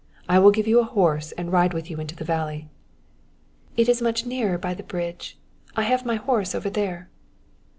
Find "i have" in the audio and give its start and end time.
5.85-6.07